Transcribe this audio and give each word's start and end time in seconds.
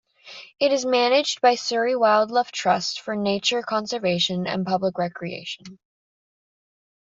It 0.59 0.71
is 0.71 0.83
managed 0.83 1.41
by 1.41 1.53
Surrey 1.53 1.95
Wildlife 1.95 2.51
Trust 2.51 3.01
for 3.01 3.15
nature 3.15 3.61
conservation 3.61 4.47
and 4.47 4.65
public 4.65 4.97
recreation. 4.97 5.77